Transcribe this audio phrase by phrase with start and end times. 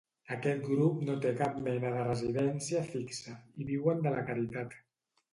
[0.35, 4.75] Aquest grup no té cap mena de residència fixa, i viuen de la caritat.